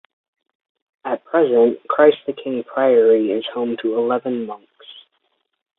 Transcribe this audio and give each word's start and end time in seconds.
At 1.05 1.23
present, 1.25 1.77
Christ 1.87 2.17
the 2.25 2.33
King 2.33 2.63
Priory 2.63 3.29
is 3.31 3.45
home 3.53 3.77
to 3.83 3.99
eleven 3.99 4.47
monks. 4.47 4.87